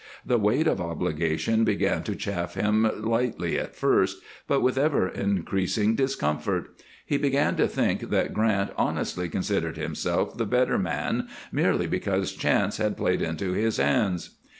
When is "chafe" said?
2.15-2.55